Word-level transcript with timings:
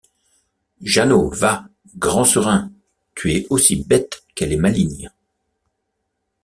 Jeannot, 0.81 1.29
va! 1.35 1.67
grand 1.97 2.23
serin! 2.25 2.71
tu 3.13 3.33
es 3.33 3.45
aussi 3.51 3.75
bête 3.83 4.23
qu’elle 4.33 4.51
est 4.51 4.57
maligne! 4.57 5.11